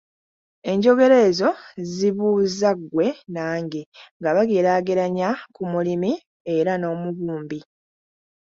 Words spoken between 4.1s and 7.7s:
nga bageraageranya ku mulimi era n'omubumbi.